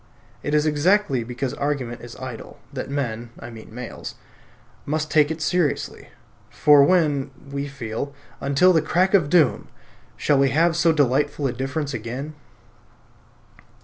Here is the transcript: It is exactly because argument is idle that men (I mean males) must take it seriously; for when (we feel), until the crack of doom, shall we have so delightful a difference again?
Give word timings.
It 0.41 0.55
is 0.55 0.65
exactly 0.65 1.23
because 1.23 1.53
argument 1.53 2.01
is 2.01 2.15
idle 2.15 2.57
that 2.73 2.89
men 2.89 3.29
(I 3.39 3.51
mean 3.51 3.71
males) 3.71 4.15
must 4.83 5.11
take 5.11 5.29
it 5.29 5.43
seriously; 5.43 6.09
for 6.49 6.83
when 6.83 7.29
(we 7.51 7.67
feel), 7.67 8.11
until 8.39 8.73
the 8.73 8.81
crack 8.81 9.13
of 9.13 9.29
doom, 9.29 9.67
shall 10.17 10.39
we 10.39 10.49
have 10.49 10.75
so 10.75 10.91
delightful 10.91 11.45
a 11.45 11.53
difference 11.53 11.93
again? 11.93 12.33